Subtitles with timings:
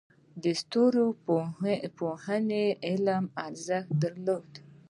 [0.43, 4.49] د ستورپوهنې علم ارزښت درلود